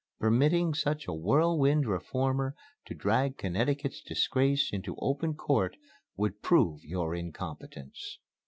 [0.19, 2.55] Permitting such a whirl wind reformer
[2.87, 5.77] to drag Connecticut's disgrace into open court
[6.17, 8.17] would prove your incompetence."